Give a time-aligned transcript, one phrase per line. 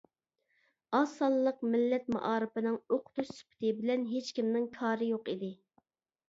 [0.99, 5.53] ئاز سانلىق مىللەت مائارىپىنىڭ ئوقۇتۇش سۈپىتى بىلەن ھېچكىمنىڭ كارى يوق ئىدى.